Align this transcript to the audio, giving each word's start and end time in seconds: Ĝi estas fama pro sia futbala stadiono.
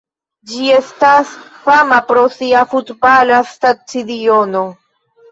Ĝi 0.51 0.69
estas 0.75 1.33
fama 1.65 1.99
pro 2.07 2.23
sia 2.35 2.63
futbala 2.71 3.37
stadiono. 3.51 4.63